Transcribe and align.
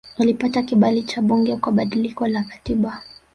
Alipata 0.17 0.63
kibali 0.63 1.03
cha 1.03 1.21
bunge 1.21 1.55
kwa 1.57 1.71
badiliko 1.71 2.27
la 2.27 2.43
katiba 2.43 3.01